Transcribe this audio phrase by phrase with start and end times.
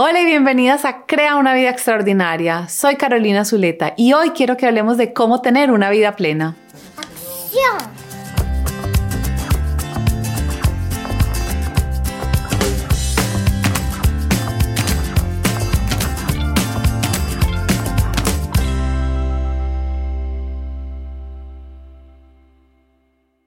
[0.00, 2.68] Hola y bienvenidas a Crea una vida extraordinaria.
[2.68, 6.54] Soy Carolina Zuleta y hoy quiero que hablemos de cómo tener una vida plena.
[6.96, 7.78] ¡Acción!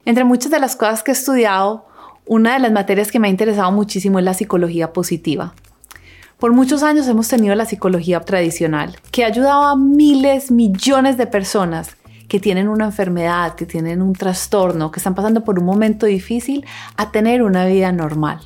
[0.04, 1.88] Entre muchas de las cosas que he estudiado,
[2.26, 5.54] una de las materias que me ha interesado muchísimo es la psicología positiva.
[6.42, 11.28] Por muchos años hemos tenido la psicología tradicional, que ha ayudado a miles, millones de
[11.28, 11.98] personas
[12.28, 16.66] que tienen una enfermedad, que tienen un trastorno, que están pasando por un momento difícil,
[16.98, 18.40] a tener una vida normal.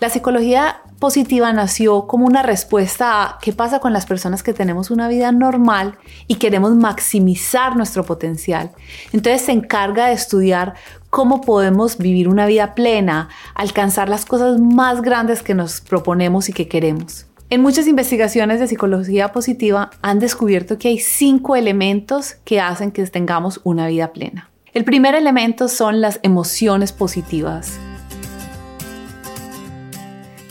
[0.00, 4.92] La psicología positiva nació como una respuesta a qué pasa con las personas que tenemos
[4.92, 5.98] una vida normal
[6.28, 8.70] y queremos maximizar nuestro potencial.
[9.12, 10.74] Entonces se encarga de estudiar
[11.10, 16.52] cómo podemos vivir una vida plena, alcanzar las cosas más grandes que nos proponemos y
[16.52, 17.26] que queremos.
[17.50, 23.04] En muchas investigaciones de psicología positiva han descubierto que hay cinco elementos que hacen que
[23.06, 24.50] tengamos una vida plena.
[24.74, 27.80] El primer elemento son las emociones positivas.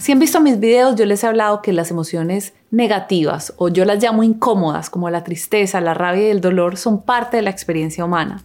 [0.07, 3.83] Si han visto mis videos, yo les he hablado que las emociones negativas, o yo
[3.83, 7.49] las llamo incómodas, como la tristeza, la rabia y el dolor, son parte de la
[7.49, 8.41] experiencia humana.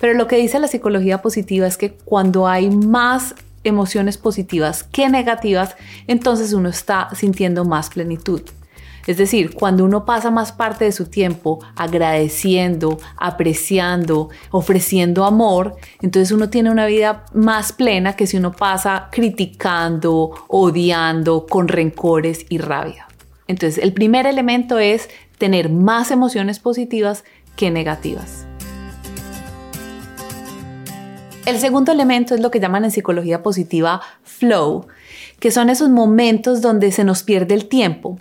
[0.00, 5.08] Pero lo que dice la psicología positiva es que cuando hay más emociones positivas que
[5.08, 5.74] negativas,
[6.06, 8.42] entonces uno está sintiendo más plenitud.
[9.10, 16.30] Es decir, cuando uno pasa más parte de su tiempo agradeciendo, apreciando, ofreciendo amor, entonces
[16.30, 22.58] uno tiene una vida más plena que si uno pasa criticando, odiando, con rencores y
[22.58, 23.08] rabia.
[23.48, 27.24] Entonces, el primer elemento es tener más emociones positivas
[27.56, 28.46] que negativas.
[31.46, 34.86] El segundo elemento es lo que llaman en psicología positiva flow,
[35.40, 38.20] que son esos momentos donde se nos pierde el tiempo,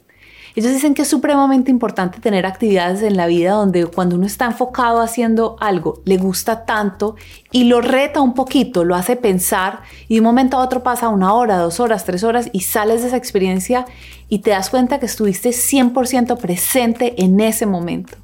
[0.60, 4.44] ellos dicen que es supremamente importante tener actividades en la vida donde cuando uno está
[4.44, 7.16] enfocado haciendo algo, le gusta tanto
[7.54, 11.08] y lo reta un poquito, lo hace pensar y de un momento a otro pasa
[11.08, 13.86] una hora, dos horas, tres horas y sales de esa experiencia
[14.28, 18.18] y te das cuenta que estuviste 100% presente en ese momento.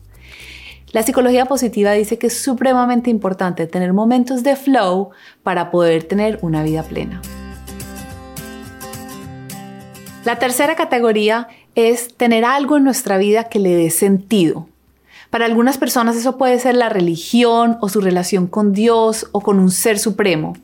[0.92, 5.12] La psicología positiva dice que es supremamente importante tener momentos de flow
[5.42, 7.22] para poder tener una vida plena.
[10.26, 14.68] La tercera categoría es tener algo en nuestra vida que le dé sentido.
[15.30, 19.59] Para algunas personas eso puede ser la religión o su relación con Dios o con
[19.59, 20.56] un ser supremo.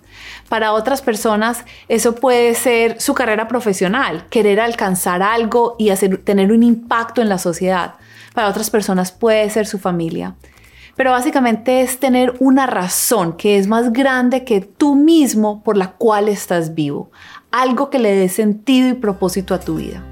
[0.48, 6.52] Para otras personas eso puede ser su carrera profesional, querer alcanzar algo y hacer, tener
[6.52, 7.96] un impacto en la sociedad.
[8.34, 10.36] Para otras personas puede ser su familia.
[10.96, 15.94] Pero básicamente es tener una razón que es más grande que tú mismo por la
[15.94, 17.12] cual estás vivo.
[17.52, 20.06] Algo que le dé sentido y propósito a tu vida.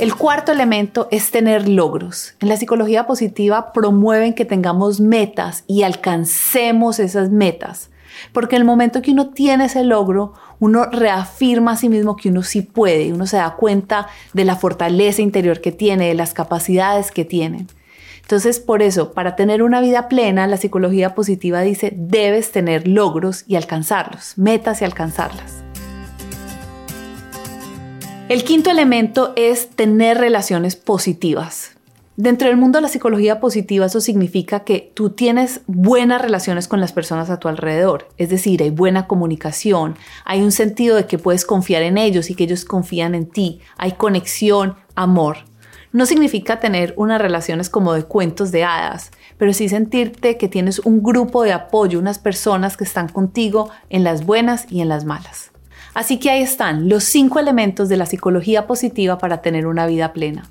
[0.00, 2.32] El cuarto elemento es tener logros.
[2.40, 7.90] En la psicología positiva promueven que tengamos metas y alcancemos esas metas.
[8.32, 12.42] Porque el momento que uno tiene ese logro, uno reafirma a sí mismo que uno
[12.42, 17.10] sí puede, uno se da cuenta de la fortaleza interior que tiene, de las capacidades
[17.10, 17.66] que tiene.
[18.22, 23.44] Entonces, por eso, para tener una vida plena, la psicología positiva dice, debes tener logros
[23.46, 25.69] y alcanzarlos, metas y alcanzarlas.
[28.30, 31.72] El quinto elemento es tener relaciones positivas.
[32.14, 36.78] Dentro del mundo de la psicología positiva eso significa que tú tienes buenas relaciones con
[36.80, 41.18] las personas a tu alrededor, es decir, hay buena comunicación, hay un sentido de que
[41.18, 45.38] puedes confiar en ellos y que ellos confían en ti, hay conexión, amor.
[45.90, 50.78] No significa tener unas relaciones como de cuentos de hadas, pero sí sentirte que tienes
[50.78, 55.04] un grupo de apoyo, unas personas que están contigo en las buenas y en las
[55.04, 55.49] malas.
[55.94, 60.12] Así que ahí están los cinco elementos de la psicología positiva para tener una vida
[60.12, 60.48] plena.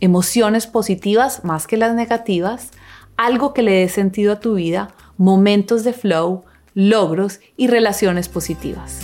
[0.00, 2.70] Emociones positivas más que las negativas,
[3.16, 6.44] algo que le dé sentido a tu vida, momentos de flow,
[6.74, 9.00] logros y relaciones positivas.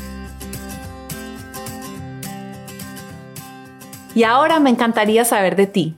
[4.14, 5.96] Y ahora me encantaría saber de ti.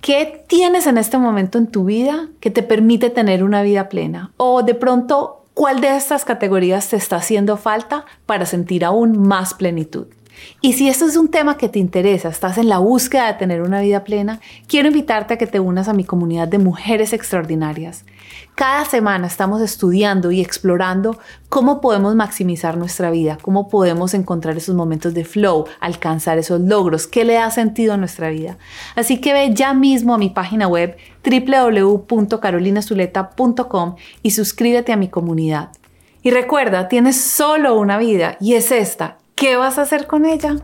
[0.00, 4.32] ¿Qué tienes en este momento en tu vida que te permite tener una vida plena?
[4.36, 9.52] O de pronto ¿Cuál de estas categorías te está haciendo falta para sentir aún más
[9.54, 10.06] plenitud?
[10.60, 13.62] Y si esto es un tema que te interesa, estás en la búsqueda de tener
[13.62, 18.04] una vida plena, quiero invitarte a que te unas a mi comunidad de mujeres extraordinarias.
[18.54, 24.74] Cada semana estamos estudiando y explorando cómo podemos maximizar nuestra vida, cómo podemos encontrar esos
[24.74, 28.58] momentos de flow, alcanzar esos logros, qué le da sentido a nuestra vida.
[28.96, 35.70] Así que ve ya mismo a mi página web www.carolinazuleta.com y suscríbete a mi comunidad.
[36.22, 40.56] Y recuerda, tienes solo una vida y es esta ¿Qué vas a hacer con ella?